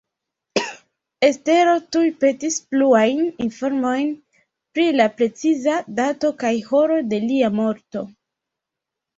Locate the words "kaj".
6.45-6.55